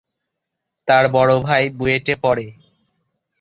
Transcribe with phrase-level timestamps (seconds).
[0.87, 2.47] তার বড় ভাই বুয়েটে পড়ে।